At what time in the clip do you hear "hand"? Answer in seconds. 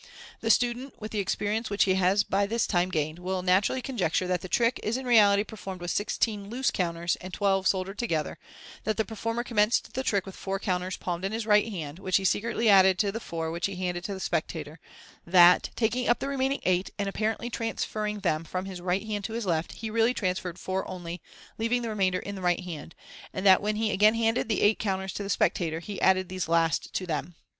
11.69-11.99, 19.05-19.23, 22.61-22.95